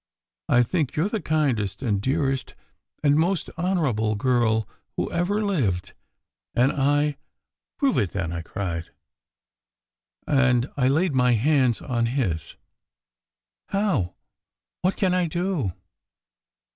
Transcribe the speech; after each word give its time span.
I 0.49 0.63
think 0.63 0.95
you 0.97 1.03
re 1.03 1.09
the 1.09 1.21
kindest 1.21 1.83
and 1.83 2.01
dearest 2.01 2.55
and 3.03 3.15
most 3.17 3.51
honourable 3.55 4.15
girl 4.15 4.67
whoever 4.97 5.45
lived, 5.45 5.93
and 6.55 6.71
I" 6.71 7.17
"Prove 7.77 7.99
it 7.99 8.11
then!" 8.11 8.31
I 8.33 8.41
cried. 8.41 8.89
And 10.25 10.67
I 10.75 10.87
laid 10.87 11.13
my 11.13 11.33
hands 11.33 11.83
on 11.83 12.07
his. 12.07 12.55
"How? 13.67 14.15
What 14.81 14.97
can 14.97 15.13
I 15.13 15.27
do?" 15.27 15.73